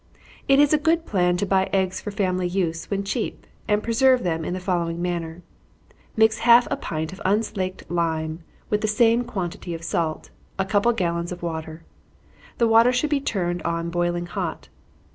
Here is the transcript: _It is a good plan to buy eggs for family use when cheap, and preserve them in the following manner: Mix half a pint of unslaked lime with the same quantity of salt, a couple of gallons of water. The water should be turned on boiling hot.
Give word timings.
_It 0.47 0.57
is 0.57 0.73
a 0.73 0.79
good 0.79 1.05
plan 1.05 1.37
to 1.37 1.45
buy 1.45 1.69
eggs 1.71 2.01
for 2.01 2.09
family 2.09 2.47
use 2.47 2.89
when 2.89 3.03
cheap, 3.03 3.45
and 3.67 3.83
preserve 3.83 4.23
them 4.23 4.43
in 4.43 4.55
the 4.55 4.59
following 4.59 4.99
manner: 4.99 5.43
Mix 6.17 6.39
half 6.39 6.67
a 6.71 6.75
pint 6.75 7.13
of 7.13 7.21
unslaked 7.23 7.83
lime 7.87 8.43
with 8.67 8.81
the 8.81 8.87
same 8.87 9.23
quantity 9.23 9.75
of 9.75 9.83
salt, 9.83 10.31
a 10.57 10.65
couple 10.65 10.89
of 10.89 10.97
gallons 10.97 11.31
of 11.31 11.43
water. 11.43 11.83
The 12.57 12.67
water 12.67 12.91
should 12.91 13.11
be 13.11 13.21
turned 13.21 13.61
on 13.61 13.91
boiling 13.91 14.25
hot. 14.25 14.69